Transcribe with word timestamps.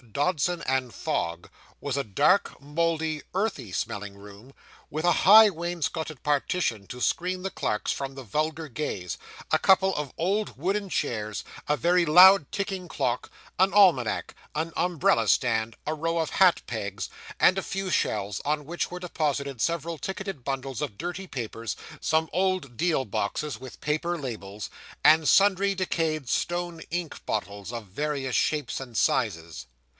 Dodson 0.13 0.63
& 0.91 0.91
Fogg 0.91 1.47
was 1.79 1.95
a 1.95 2.03
dark, 2.03 2.59
mouldy, 2.59 3.21
earthy 3.35 3.71
smelling 3.71 4.15
room, 4.17 4.51
with 4.89 5.05
a 5.05 5.11
high 5.29 5.49
wainscotted 5.51 6.21
partition 6.23 6.87
to 6.87 6.99
screen 6.99 7.43
the 7.43 7.51
clerks 7.51 7.91
from 7.91 8.15
the 8.15 8.23
vulgar 8.23 8.67
gaze, 8.67 9.19
a 9.51 9.59
couple 9.59 9.95
of 9.95 10.11
old 10.17 10.57
wooden 10.57 10.89
chairs, 10.89 11.45
a 11.69 11.77
very 11.77 12.03
loud 12.03 12.51
ticking 12.51 12.87
clock, 12.87 13.29
an 13.59 13.71
almanac, 13.73 14.33
an 14.55 14.73
umbrella 14.75 15.27
stand, 15.27 15.75
a 15.85 15.93
row 15.93 16.17
of 16.17 16.31
hat 16.31 16.63
pegs, 16.65 17.07
and 17.39 17.59
a 17.59 17.63
few 17.63 17.91
shelves, 17.91 18.41
on 18.43 18.65
which 18.65 18.89
were 18.89 18.99
deposited 18.99 19.61
several 19.61 19.99
ticketed 19.99 20.43
bundles 20.43 20.81
of 20.81 20.97
dirty 20.97 21.27
papers, 21.27 21.75
some 22.01 22.27
old 22.33 22.75
deal 22.75 23.05
boxes 23.05 23.59
with 23.59 23.79
paper 23.79 24.17
labels, 24.17 24.71
and 25.03 25.29
sundry 25.29 25.75
decayed 25.75 26.27
stone 26.27 26.81
ink 26.89 27.23
bottles 27.27 27.71
of 27.71 27.85
various 27.85 28.35
shapes 28.35 28.79
and 28.79 28.97
sizes. 28.97 29.67